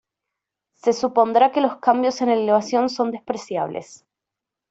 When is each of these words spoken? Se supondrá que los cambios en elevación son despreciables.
Se 0.73 0.93
supondrá 0.93 1.51
que 1.51 1.61
los 1.61 1.75
cambios 1.75 2.21
en 2.21 2.29
elevación 2.29 2.89
son 2.89 3.11
despreciables. 3.11 4.03